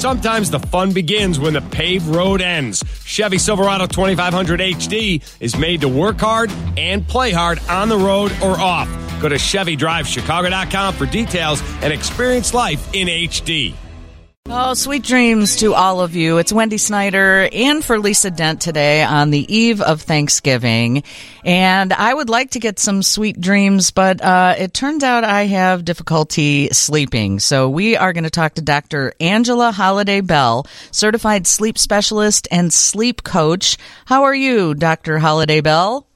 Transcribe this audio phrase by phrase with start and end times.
[0.00, 2.82] Sometimes the fun begins when the paved road ends.
[3.04, 8.32] Chevy Silverado 2500 HD is made to work hard and play hard on the road
[8.42, 8.88] or off.
[9.20, 13.74] Go to ChevyDriveChicago.com for details and experience life in HD.
[14.52, 16.38] Oh, sweet dreams to all of you.
[16.38, 21.04] It's Wendy Snyder and for Lisa Dent today on the eve of Thanksgiving.
[21.44, 25.46] And I would like to get some sweet dreams, but uh, it turns out I
[25.46, 27.38] have difficulty sleeping.
[27.38, 29.14] So we are going to talk to Dr.
[29.20, 33.76] Angela Holiday Bell, certified sleep specialist and sleep coach.
[34.06, 35.20] How are you, Dr.
[35.20, 36.09] Holiday Bell?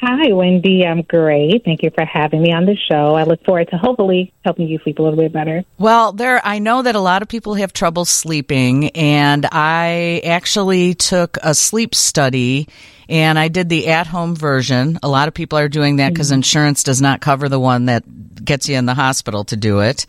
[0.00, 0.86] Hi, Wendy.
[0.86, 1.64] I'm great.
[1.64, 3.16] Thank you for having me on the show.
[3.16, 5.64] I look forward to hopefully helping you sleep a little bit better.
[5.76, 10.94] Well, there I know that a lot of people have trouble sleeping and I actually
[10.94, 12.68] took a sleep study
[13.08, 15.00] and I did the at-home version.
[15.02, 16.34] A lot of people are doing that because mm-hmm.
[16.36, 18.04] insurance does not cover the one that
[18.44, 20.06] gets you in the hospital to do it.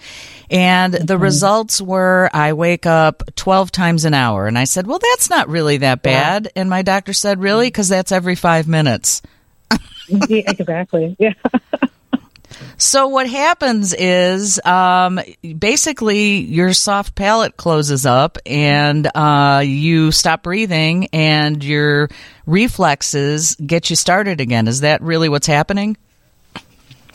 [0.51, 1.23] And the mm-hmm.
[1.23, 5.49] results were I wake up 12 times an hour and I said, "Well, that's not
[5.49, 6.61] really that bad." Yeah.
[6.61, 7.67] And my doctor said, "Really?
[7.67, 9.23] Because that's every 5 minutes."
[10.11, 11.15] Exactly.
[11.19, 11.33] Yeah.
[12.77, 15.19] So what happens is, um,
[15.57, 22.09] basically, your soft palate closes up, and uh, you stop breathing, and your
[22.45, 24.67] reflexes get you started again.
[24.67, 25.97] Is that really what's happening?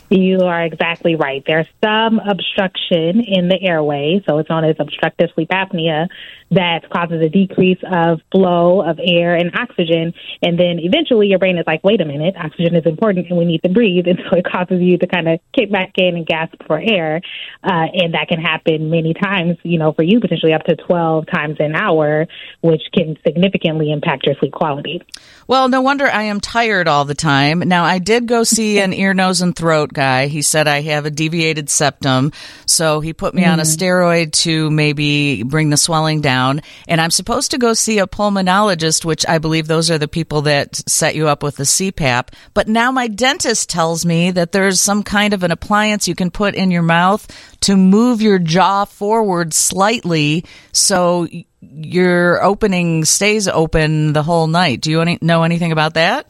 [0.09, 1.43] You are exactly right.
[1.45, 6.07] There's some obstruction in the airway, so it's known as obstructive sleep apnea,
[6.51, 10.13] that causes a decrease of flow of air and oxygen.
[10.41, 13.45] And then eventually your brain is like, wait a minute, oxygen is important and we
[13.45, 14.05] need to breathe.
[14.15, 17.21] And so it causes you to kind of kick back in and gasp for air.
[17.63, 21.25] Uh, and that can happen many times, you know, for you potentially up to 12
[21.25, 22.27] times an hour,
[22.61, 25.01] which can significantly impact your sleep quality.
[25.47, 27.59] Well, no wonder I am tired all the time.
[27.59, 30.27] Now, I did go see an ear, nose, and throat guy.
[30.27, 32.33] He said I have a deviated septum.
[32.67, 33.51] So he put me mm.
[33.51, 33.77] on a mm.
[33.77, 38.07] steroid to maybe bring the swelling down down and I'm supposed to go see a
[38.07, 42.29] pulmonologist, which I believe those are the people that set you up with the CPAP.
[42.53, 46.31] But now my dentist tells me that there's some kind of an appliance you can
[46.31, 47.25] put in your mouth
[47.61, 51.27] to move your jaw forward slightly so
[51.61, 54.81] your opening stays open the whole night.
[54.81, 56.29] Do you know anything about that?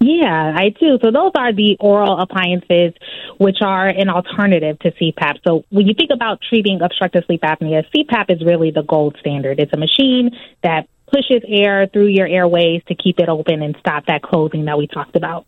[0.00, 0.98] Yeah, I do.
[1.02, 2.94] So those are the oral appliances,
[3.38, 5.38] which are an alternative to CPAP.
[5.46, 9.58] So when you think about treating obstructive sleep apnea, CPAP is really the gold standard.
[9.58, 10.30] It's a machine
[10.62, 14.78] that pushes air through your airways to keep it open and stop that closing that
[14.78, 15.46] we talked about.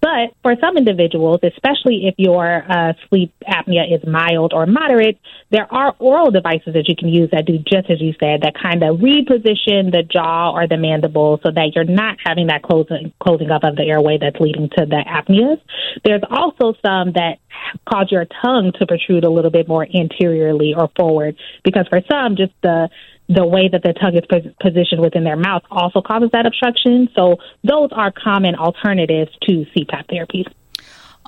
[0.00, 5.18] But for some individuals, especially if your uh, sleep apnea is mild or moderate,
[5.50, 8.54] there are oral devices that you can use that do just as you said, that
[8.60, 13.12] kind of reposition the jaw or the mandible so that you're not having that closing
[13.20, 15.60] closing up of the airway that's leading to the apneas.
[16.04, 17.38] There's also some that
[17.88, 22.36] cause your tongue to protrude a little bit more anteriorly or forward because for some,
[22.36, 22.88] just the
[23.30, 24.26] the way that the tongue is
[24.60, 27.08] positioned within their mouth also causes that obstruction.
[27.14, 30.50] So those are common alternatives to CPAP therapies.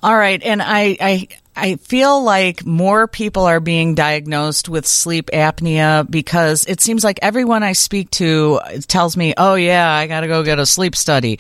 [0.03, 5.31] All right, and I, I I feel like more people are being diagnosed with sleep
[5.33, 8.59] apnea because it seems like everyone I speak to
[8.89, 11.39] tells me, "Oh yeah, I got to go get a sleep study."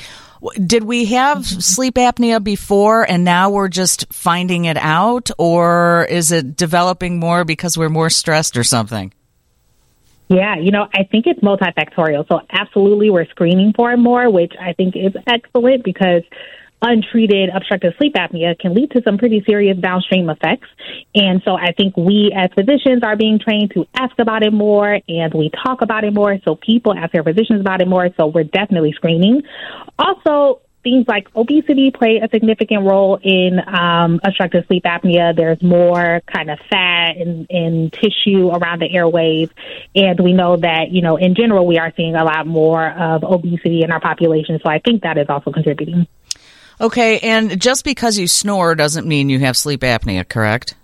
[0.55, 6.33] Did we have sleep apnea before and now we're just finding it out or is
[6.33, 9.13] it developing more because we're more stressed or something?
[10.29, 12.27] Yeah, you know, I think it's multifactorial.
[12.27, 16.23] So absolutely we're screening for it more, which I think is excellent because
[16.83, 20.69] untreated obstructive sleep apnea can lead to some pretty serious downstream effects.
[21.15, 24.99] And so I think we as physicians are being trained to ask about it more
[25.09, 26.37] and we talk about it more.
[26.45, 28.09] So people ask their physicians about it more.
[28.17, 29.43] So we're definitely screening.
[29.99, 35.35] Also, things like obesity play a significant role in um, obstructive sleep apnea.
[35.35, 39.49] There's more kind of fat and, and tissue around the airways.
[39.95, 43.23] And we know that, you know, in general, we are seeing a lot more of
[43.23, 44.59] obesity in our population.
[44.63, 46.07] So I think that is also contributing.
[46.81, 47.19] Okay.
[47.21, 50.75] And just because you snore doesn't mean you have sleep apnea, correct?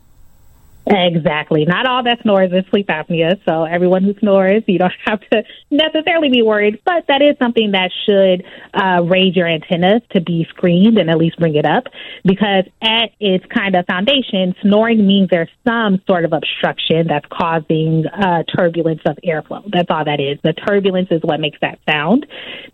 [0.91, 1.67] Exactly.
[1.67, 3.39] Not all that snores is sleep apnea.
[3.45, 7.73] So everyone who snores, you don't have to necessarily be worried, but that is something
[7.73, 11.85] that should uh, raise your antennas to be screened and at least bring it up
[12.25, 18.07] because at its kind of foundation, snoring means there's some sort of obstruction that's causing
[18.07, 19.63] uh, turbulence of airflow.
[19.71, 20.39] That's all that is.
[20.43, 22.27] The turbulence is what makes that sound.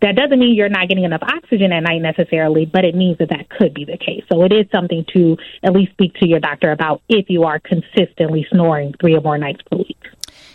[0.02, 3.30] That doesn't mean you're not getting enough oxygen at night necessarily, but it means that
[3.30, 4.22] that could be the case.
[4.30, 7.58] So it is something to at least speak to your doctor about if you are
[7.58, 9.98] consistent consistently snoring three or more nights per week.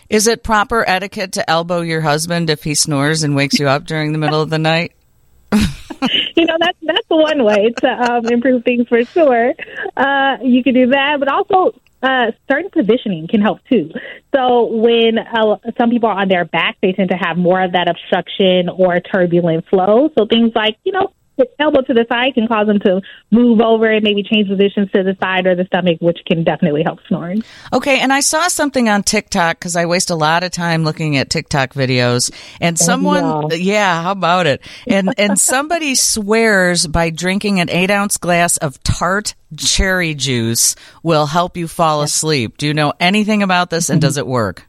[0.08, 3.84] Is it proper etiquette to elbow your husband if he snores and wakes you up
[3.84, 4.92] during the middle of the night?
[5.52, 9.52] you know that's that's one way to um, improve things for sure.
[9.96, 13.90] Uh, you can do that, but also uh, certain positioning can help too.
[14.34, 17.72] So when uh, some people are on their back, they tend to have more of
[17.72, 20.10] that obstruction or turbulent flow.
[20.16, 21.12] So things like, you know,
[21.58, 23.00] elbow to the side can cause them to
[23.30, 26.82] move over and maybe change positions to the side or the stomach, which can definitely
[26.82, 27.42] help snoring.
[27.72, 31.16] Okay, and I saw something on TikTok because I waste a lot of time looking
[31.16, 34.62] at TikTok videos, and someone, yeah, yeah how about it?
[34.86, 41.26] And and somebody swears by drinking an eight ounce glass of tart cherry juice will
[41.26, 42.56] help you fall asleep.
[42.56, 44.66] Do you know anything about this, and does it work?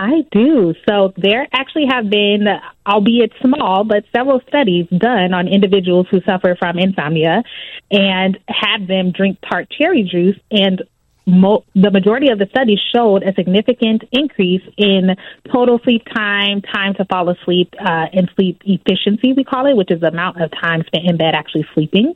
[0.00, 0.74] I do.
[0.88, 2.46] So there actually have been,
[2.86, 7.42] albeit small, but several studies done on individuals who suffer from insomnia
[7.90, 10.82] and had them drink tart cherry juice and
[11.28, 15.14] Mo- the majority of the studies showed a significant increase in
[15.52, 19.90] total sleep time, time to fall asleep, uh, and sleep efficiency, we call it, which
[19.90, 22.14] is the amount of time spent in bed actually sleeping.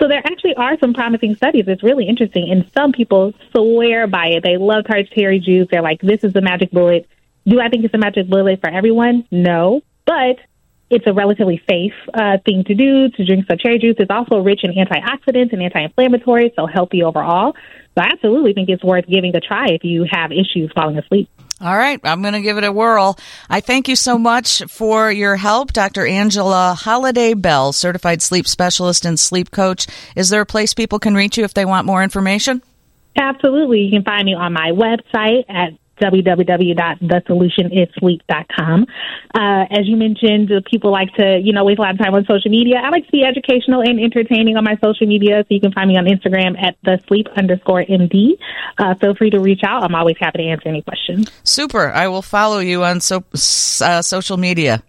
[0.00, 1.64] So there actually are some promising studies.
[1.66, 2.50] It's really interesting.
[2.50, 4.42] And some people swear by it.
[4.42, 5.68] They love cherry juice.
[5.70, 7.06] They're like, this is the magic bullet.
[7.46, 9.26] Do I think it's a magic bullet for everyone?
[9.30, 9.82] No.
[10.06, 10.38] But
[10.88, 13.96] it's a relatively safe uh, thing to do to drink some cherry juice.
[13.98, 17.54] It's also rich in antioxidants and anti-inflammatories, so healthy overall.
[17.94, 21.28] So I absolutely think it's worth giving a try if you have issues falling asleep.
[21.62, 23.18] All right, I'm going to give it a whirl.
[23.50, 26.06] I thank you so much for your help, Dr.
[26.06, 29.86] Angela Holiday Bell, certified sleep specialist and sleep coach.
[30.16, 32.62] Is there a place people can reach you if they want more information?
[33.14, 33.80] Absolutely.
[33.80, 38.86] You can find me on my website at www.thesolutionissleep.com.
[39.34, 42.24] Uh, as you mentioned, people like to, you know, waste a lot of time on
[42.24, 42.76] social media.
[42.82, 45.88] I like to be educational and entertaining on my social media, so you can find
[45.88, 48.38] me on Instagram at the sleep underscore MD.
[48.78, 49.84] Uh, feel free to reach out.
[49.84, 51.30] I'm always happy to answer any questions.
[51.44, 51.90] Super.
[51.90, 53.22] I will follow you on so,
[53.82, 54.82] uh, social media.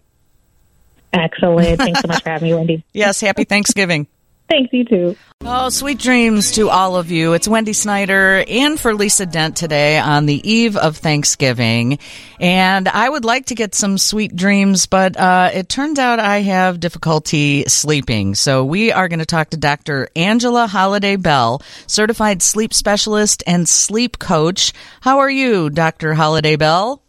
[1.12, 1.78] Excellent.
[1.78, 2.84] Thanks so much for having me, Wendy.
[2.92, 3.20] yes.
[3.20, 4.06] Happy Thanksgiving.
[4.52, 5.16] Thanks, you too.
[5.40, 7.32] Oh, sweet dreams to all of you.
[7.32, 11.98] It's Wendy Snyder and for Lisa Dent today on the eve of Thanksgiving.
[12.38, 16.42] And I would like to get some sweet dreams, but uh, it turns out I
[16.42, 18.34] have difficulty sleeping.
[18.34, 20.10] So we are going to talk to Dr.
[20.14, 24.74] Angela Holiday Bell, certified sleep specialist and sleep coach.
[25.00, 26.12] How are you, Dr.
[26.12, 27.01] Holiday Bell?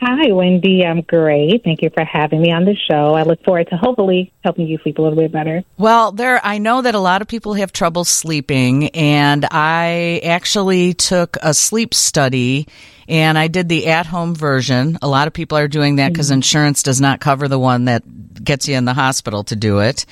[0.00, 0.84] Hi, Wendy.
[0.84, 1.62] I'm great.
[1.62, 3.14] Thank you for having me on the show.
[3.14, 5.62] I look forward to hopefully helping you sleep a little bit better.
[5.78, 10.94] Well, there, I know that a lot of people have trouble sleeping, and I actually
[10.94, 12.66] took a sleep study
[13.08, 14.98] and I did the at home version.
[15.02, 16.36] A lot of people are doing that because mm-hmm.
[16.36, 18.02] insurance does not cover the one that
[18.42, 20.06] gets you in the hospital to do it.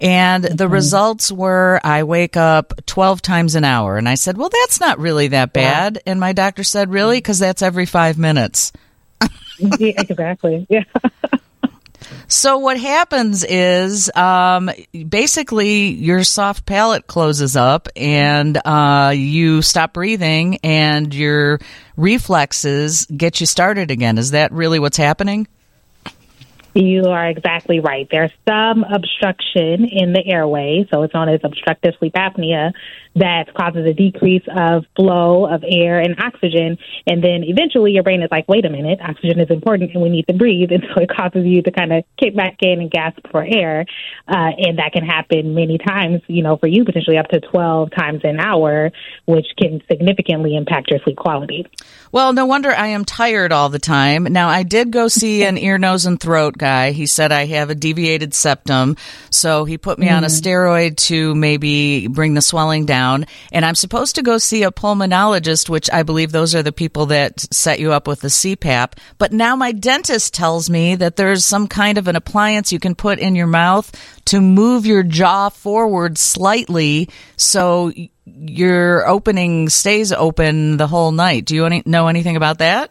[0.00, 0.56] And mm-hmm.
[0.56, 3.96] the results were I wake up 12 times an hour.
[3.96, 5.96] And I said, well, that's not really that bad.
[5.96, 6.12] Yeah.
[6.12, 7.18] And my doctor said, really?
[7.18, 8.72] Because that's every five minutes
[9.58, 10.66] yeah, exactly.
[10.68, 10.84] Yeah.
[12.28, 14.70] So what happens is, um,
[15.08, 21.60] basically, your soft palate closes up, and uh, you stop breathing, and your
[21.96, 24.18] reflexes get you started again.
[24.18, 25.46] Is that really what's happening?
[26.76, 28.06] You are exactly right.
[28.10, 32.72] There's some obstruction in the airway, so it's known as obstructive sleep apnea,
[33.14, 36.76] that causes a decrease of flow of air and oxygen.
[37.06, 40.10] And then eventually your brain is like, wait a minute, oxygen is important and we
[40.10, 40.70] need to breathe.
[40.76, 43.86] And so it causes you to kind of kick back in and gasp for air.
[44.28, 47.92] Uh, and that can happen many times, you know, for you potentially up to 12
[47.96, 48.92] times an hour,
[49.24, 51.66] which can significantly impact your sleep quality.
[52.12, 54.24] Well, no wonder I am tired all the time.
[54.24, 56.65] Now, I did go see an ear, nose, and throat guy.
[56.92, 58.96] He said I have a deviated septum.
[59.30, 60.16] So he put me mm-hmm.
[60.16, 60.48] on a mm-hmm.
[60.48, 64.70] steroid to maybe bring the swelling down down, and I'm supposed to go see a
[64.70, 68.92] pulmonologist, which I believe those are the people that set you up with the CPAP.
[69.18, 72.94] But now my dentist tells me that there's some kind of an appliance you can
[72.94, 73.92] put in your mouth
[74.26, 77.92] to move your jaw forward slightly so
[78.24, 81.44] your opening stays open the whole night.
[81.44, 82.90] Do you know anything about that?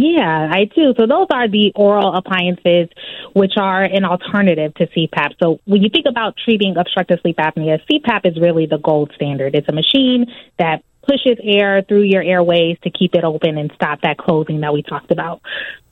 [0.00, 0.94] Yeah, I do.
[0.96, 2.88] So those are the oral appliances,
[3.34, 5.34] which are an alternative to CPAP.
[5.42, 9.54] So when you think about treating obstructive sleep apnea, CPAP is really the gold standard.
[9.54, 14.00] It's a machine that pushes air through your airways to keep it open and stop
[14.00, 15.42] that closing that we talked about.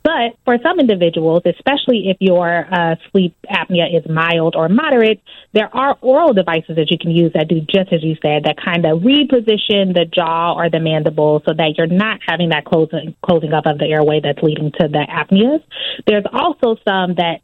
[0.03, 5.21] But for some individuals, especially if your uh, sleep apnea is mild or moderate,
[5.53, 8.55] there are oral devices that you can use that do just as you said, that
[8.63, 13.15] kind of reposition the jaw or the mandible so that you're not having that closing
[13.21, 15.63] closing up of the airway that's leading to the apneas.
[16.07, 17.41] There's also some that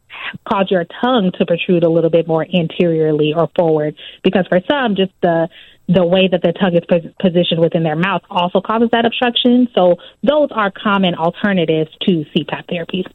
[0.48, 4.96] cause your tongue to protrude a little bit more anteriorly or forward because for some,
[4.96, 5.48] just the
[5.88, 9.68] the way that the tongue is positioned within their mouth also causes that obstruction.
[9.74, 13.06] So those are common alternatives to CPAP therapies.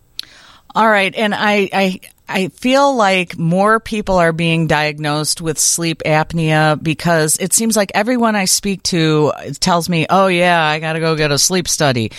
[0.74, 2.00] All right, and I, I
[2.30, 7.92] I feel like more people are being diagnosed with sleep apnea because it seems like
[7.94, 11.68] everyone I speak to tells me, "Oh yeah, I got to go get a sleep
[11.68, 12.12] study."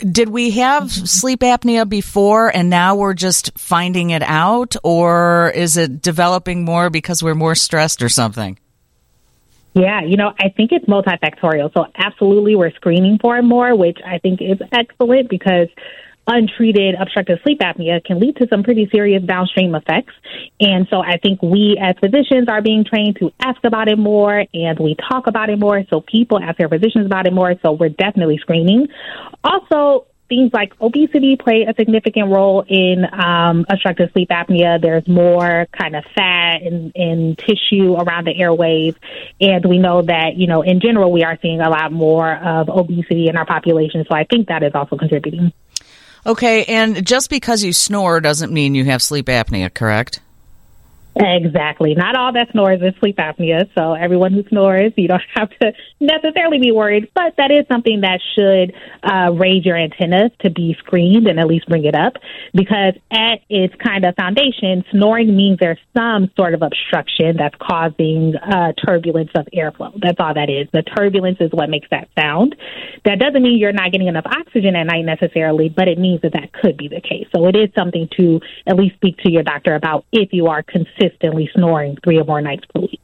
[0.00, 5.76] Did we have sleep apnea before and now we're just finding it out or is
[5.76, 8.58] it developing more because we're more stressed or something?
[9.74, 11.72] Yeah, you know, I think it's multifactorial.
[11.74, 15.68] So absolutely we're screening for it more, which I think is excellent because
[16.26, 20.14] untreated obstructive sleep apnea can lead to some pretty serious downstream effects.
[20.60, 24.44] And so I think we as physicians are being trained to ask about it more
[24.54, 25.82] and we talk about it more.
[25.90, 27.54] So people ask their physicians about it more.
[27.62, 28.86] So we're definitely screening.
[29.42, 34.80] Also, things like obesity play a significant role in um, obstructive sleep apnea.
[34.80, 38.94] There's more kind of fat and, and tissue around the airways.
[39.40, 42.68] And we know that, you know, in general, we are seeing a lot more of
[42.68, 44.04] obesity in our population.
[44.08, 45.52] So I think that is also contributing.
[46.26, 50.20] Okay, and just because you snore doesn't mean you have sleep apnea, correct?
[51.16, 51.94] Exactly.
[51.94, 53.68] Not all that snores is sleep apnea.
[53.76, 58.00] So everyone who snores, you don't have to necessarily be worried, but that is something
[58.00, 62.14] that should uh, raise your antennas to be screened and at least bring it up
[62.52, 68.34] because at its kind of foundation, snoring means there's some sort of obstruction that's causing
[68.36, 69.92] uh, turbulence of airflow.
[70.00, 70.68] That's all that is.
[70.72, 72.56] The turbulence is what makes that sound.
[73.04, 76.32] That doesn't mean you're not getting enough oxygen at night necessarily, but it means that
[76.32, 77.28] that could be the case.
[77.34, 80.62] So it is something to at least speak to your doctor about if you are
[80.62, 83.00] consistent consistently snoring three or more nights per week.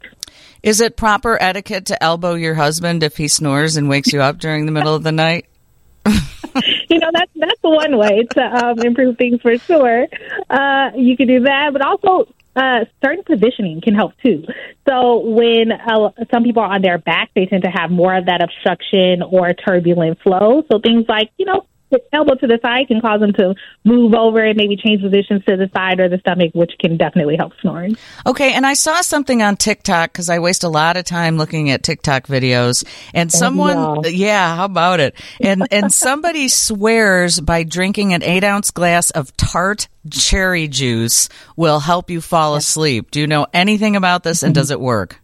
[0.62, 4.38] Is it proper etiquette to elbow your husband if he snores and wakes you up
[4.38, 5.46] during the middle of the night?
[6.06, 10.06] you know that's that's one way to um, improve things for sure.
[10.48, 14.44] Uh, you can do that, but also uh, certain positioning can help too.
[14.88, 18.26] So when uh, some people are on their back, they tend to have more of
[18.26, 20.62] that obstruction or turbulent flow.
[20.70, 21.66] So things like you know
[22.12, 23.54] elbow to the side can cause them to
[23.84, 27.36] move over and maybe change positions to the side or the stomach, which can definitely
[27.36, 27.96] help snoring.
[28.26, 31.70] Okay, and I saw something on TikTok because I waste a lot of time looking
[31.70, 35.14] at TikTok videos, and oh, someone, yeah, how about it?
[35.40, 41.80] And and somebody swears by drinking an eight ounce glass of tart cherry juice will
[41.80, 43.10] help you fall asleep.
[43.10, 45.20] Do you know anything about this, and does it work?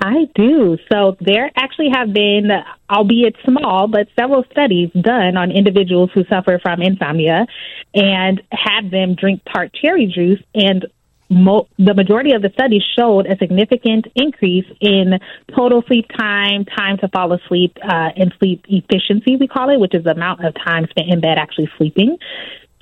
[0.00, 0.78] I do.
[0.92, 2.50] So there actually have been,
[2.88, 7.46] albeit small, but several studies done on individuals who suffer from insomnia
[7.94, 10.86] and have them drink tart cherry juice and
[11.30, 15.18] Mo- the majority of the studies showed a significant increase in
[15.54, 19.94] total sleep time, time to fall asleep, uh, and sleep efficiency, we call it, which
[19.94, 22.16] is the amount of time spent in bed actually sleeping.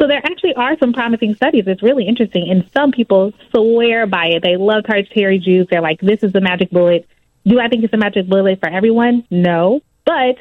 [0.00, 1.64] So there actually are some promising studies.
[1.66, 2.50] It's really interesting.
[2.50, 4.42] And some people swear by it.
[4.42, 5.66] They love tart cherry juice.
[5.70, 7.08] They're like, this is the magic bullet.
[7.46, 9.24] Do I think it's a magic bullet for everyone?
[9.30, 9.80] No.
[10.04, 10.36] But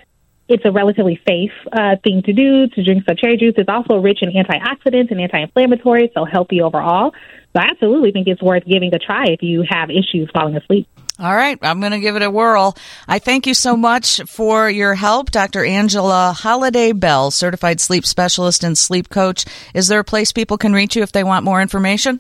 [0.48, 3.54] it's a relatively safe uh, thing to do to drink some cherry juice.
[3.58, 7.14] It's also rich in antioxidants and anti-inflammatory, so healthy overall.
[7.54, 10.88] So I absolutely think it's worth giving a try if you have issues falling asleep.
[11.18, 12.76] All right, I'm going to give it a whirl.
[13.08, 15.64] I thank you so much for your help, Dr.
[15.64, 19.46] Angela Holiday Bell, certified sleep specialist and sleep coach.
[19.74, 22.20] Is there a place people can reach you if they want more information?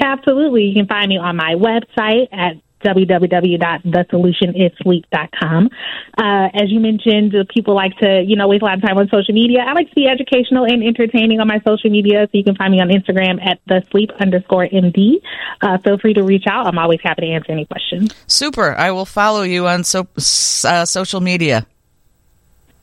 [0.00, 0.64] Absolutely.
[0.64, 5.70] You can find me on my website at www.thesolutionissleep.com.
[6.18, 9.08] Uh, as you mentioned, people like to, you know, waste a lot of time on
[9.08, 9.60] social media.
[9.66, 12.72] I like to be educational and entertaining on my social media, so you can find
[12.72, 15.20] me on Instagram at the sleep underscore MD.
[15.60, 16.66] Uh, feel free to reach out.
[16.66, 18.14] I'm always happy to answer any questions.
[18.26, 18.74] Super.
[18.74, 21.66] I will follow you on so, uh, social media.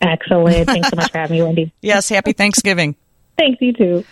[0.02, 0.68] Excellent.
[0.68, 1.74] Thanks so much for having me, Wendy.
[1.82, 2.10] yes.
[2.10, 2.96] Happy Thanksgiving.
[3.38, 4.04] Thanks, you too.